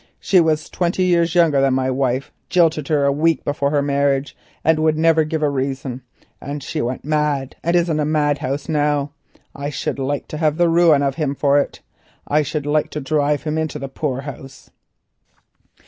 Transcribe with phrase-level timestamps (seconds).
[0.19, 4.79] She was twenty years younger than my wife—jilted her a week before her marriage, and
[4.79, 6.01] would never give a reason,
[6.41, 9.11] and she went mad and is in a madhouse how.
[9.53, 11.81] I should like to have the ruining of him for it.
[12.27, 14.71] I should like to drive him into the poor house."